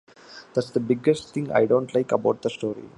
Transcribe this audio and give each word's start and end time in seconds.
That’s 0.55 0.71
the 0.71 0.79
biggest 0.79 1.31
thing 1.31 1.51
I 1.51 1.65
don’t 1.67 1.93
like 1.93 2.11
about 2.11 2.41
the 2.41 2.49
story. 2.59 2.89